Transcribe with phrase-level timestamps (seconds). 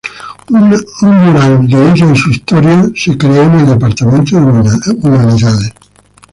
[1.03, 5.73] Un mural de ella y su historia fue creado en el Departamento de Humanidades.